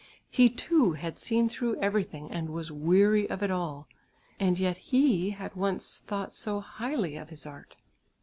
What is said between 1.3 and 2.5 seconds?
through everything and